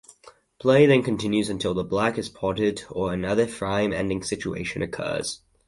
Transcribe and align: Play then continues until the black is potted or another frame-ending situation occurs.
Play 0.57 0.87
then 0.87 1.03
continues 1.03 1.47
until 1.47 1.75
the 1.75 1.83
black 1.83 2.17
is 2.17 2.27
potted 2.27 2.81
or 2.89 3.13
another 3.13 3.45
frame-ending 3.45 4.23
situation 4.23 4.81
occurs. 4.81 5.41